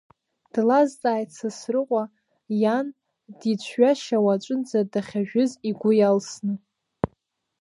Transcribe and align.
Длазҵааит 0.53 1.29
Сасрыҟәа, 1.37 2.03
иан 2.61 2.87
дицәҩашьауа 3.39 4.33
аҿынӡа 4.35 4.79
дахьажәыз 4.91 5.51
игәы 5.69 5.91
иалсны. 5.95 6.53